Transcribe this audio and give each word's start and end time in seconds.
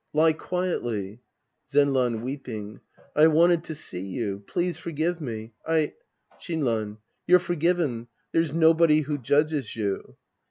Lie 0.13 0.33
quietly. 0.33 1.21
Zenran 1.69 2.23
{weeping). 2.23 2.79
I 3.15 3.27
wanted 3.27 3.63
to 3.65 3.75
see 3.75 3.99
you. 4.01 4.39
Please 4.47 4.79
forgive 4.79 5.21
me. 5.21 5.53
I— 5.63 5.93
Shinran. 6.41 6.97
You're 7.27 7.37
forgiven. 7.37 8.07
There's 8.31 8.51
nobody 8.51 9.01
who 9.01 9.19
judges 9.19 9.75
you. 9.75 10.17